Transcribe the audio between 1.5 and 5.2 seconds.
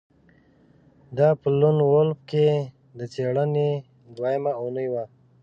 لون وولف کې د څیړنې دویمه اونۍ وه